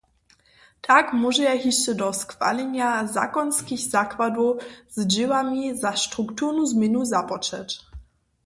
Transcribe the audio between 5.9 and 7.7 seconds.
strukturnu změnu započeć.